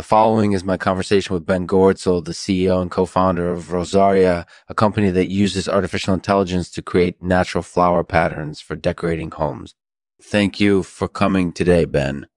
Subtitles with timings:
[0.00, 4.74] The following is my conversation with Ben Goertzel, the CEO and co-founder of Rosaria, a
[4.74, 9.74] company that uses artificial intelligence to create natural flower patterns for decorating homes.
[10.22, 12.28] Thank you for coming today, Ben.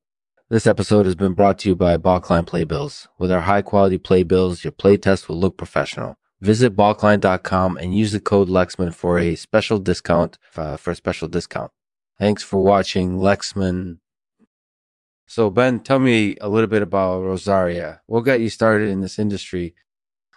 [0.49, 3.07] This episode has been brought to you by Balkline Playbills.
[3.18, 6.18] With our high quality playbills, your playtest will look professional.
[6.42, 11.30] Visit balkline.com and use the code Lexman for a special discount, uh, for a special
[11.30, 11.72] discount.
[12.20, 14.00] Thanks for watching Lexman
[15.26, 18.02] so, Ben, tell me a little bit about Rosaria.
[18.05, 19.73] What got you started in this industry?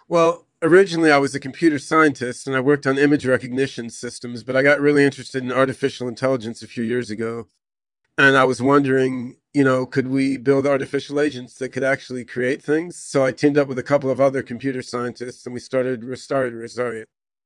[0.07, 4.55] Well, originally I was a computer scientist and I worked on image recognition systems, but
[4.55, 7.47] I got really interested in artificial intelligence a few years ago.
[8.17, 12.63] And I was wondering, you know, could we build artificial agents that could actually create
[12.63, 12.95] things?
[12.95, 16.55] So I teamed up with a couple of other computer scientists and we started started
[16.55, 17.05] Rosaria.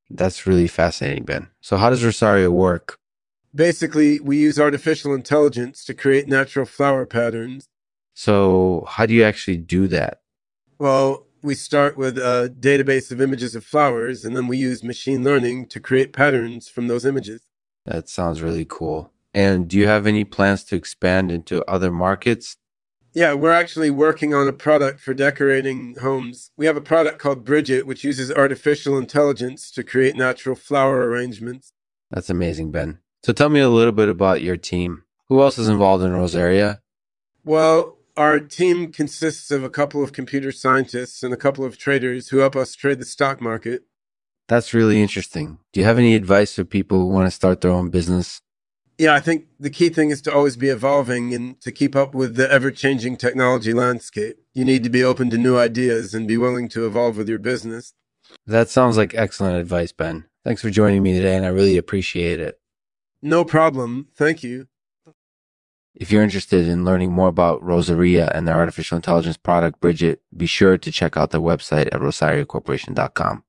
[0.10, 1.48] That's really fascinating, Ben.
[1.60, 3.01] So how does Rosaria work?
[3.54, 7.68] Basically we use artificial intelligence to create natural flower patterns.
[8.14, 10.22] So how do you actually do that?
[10.80, 15.24] Well, we start with a database of images of flowers and then we use machine
[15.24, 17.42] learning to create patterns from those images.
[17.86, 19.12] That sounds really cool.
[19.34, 22.58] And do you have any plans to expand into other markets?
[23.14, 26.52] Yeah, we're actually working on a product for decorating homes.
[26.56, 31.74] We have a product called Bridget, which uses artificial intelligence to create natural flower arrangements.
[32.10, 33.00] That's amazing, Ben.
[33.24, 35.04] So tell me a little bit about your team.
[35.28, 36.82] Who else is involved in Rosaria?
[37.44, 42.30] Well, our team consists of a couple of computer scientists and a couple of traders
[42.30, 43.84] who help us trade the stock market.
[44.48, 45.60] That's really interesting.
[45.72, 48.42] Do you have any advice for people who want to start their own business?
[48.98, 52.14] Yeah, I think the key thing is to always be evolving and to keep up
[52.14, 54.38] with the ever changing technology landscape.
[54.54, 57.40] You need to be open to new ideas and be willing to evolve with your
[57.40, 57.94] business.
[58.46, 60.26] That sounds like excellent advice, Ben.
[60.44, 62.61] Thanks for joining me today, and I really appreciate it.
[63.22, 64.08] No problem.
[64.16, 64.68] Thank you.
[65.94, 70.46] If you're interested in learning more about Rosaria and their artificial intelligence product, Bridget, be
[70.46, 73.44] sure to check out their website at rosariacorporation.com.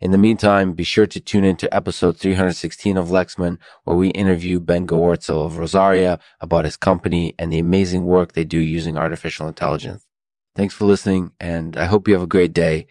[0.00, 4.10] In the meantime, be sure to tune in to episode 316 of Lexman, where we
[4.10, 8.96] interview Ben Goertzel of Rosaria about his company and the amazing work they do using
[8.96, 10.06] artificial intelligence.
[10.54, 12.86] Thanks for listening, and I hope you have a great day.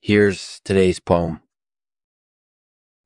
[0.00, 1.40] Here's today's poem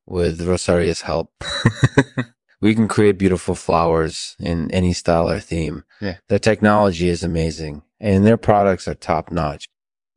[0.05, 1.31] with Rosaria's help.
[2.61, 5.83] we can create beautiful flowers in any style or theme.
[5.99, 6.17] Yeah.
[6.29, 9.67] The technology is amazing and their products are top notch.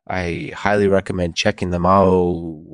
[0.06, 2.04] I highly recommend checking them out.
[2.04, 2.64] Whoa.